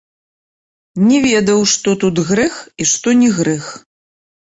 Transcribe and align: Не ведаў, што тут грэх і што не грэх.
Не 1.09 1.19
ведаў, 1.27 1.59
што 1.73 1.89
тут 2.07 2.25
грэх 2.33 2.59
і 2.65 2.83
што 2.97 3.19
не 3.25 3.29
грэх. 3.41 3.73